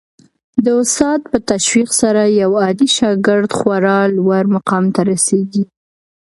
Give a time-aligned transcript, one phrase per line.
[0.65, 5.63] د استاد په تشویق سره یو عادي شاګرد خورا لوړ مقام ته رسېږي.